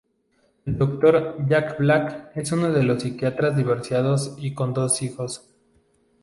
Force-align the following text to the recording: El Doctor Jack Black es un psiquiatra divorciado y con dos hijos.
El 0.65 0.79
Doctor 0.79 1.45
Jack 1.47 1.77
Black 1.77 2.31
es 2.33 2.51
un 2.51 2.97
psiquiatra 2.99 3.51
divorciado 3.51 4.15
y 4.39 4.51
con 4.55 4.73
dos 4.73 4.99
hijos. 5.03 5.47